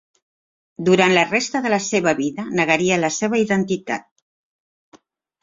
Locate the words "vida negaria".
2.21-2.99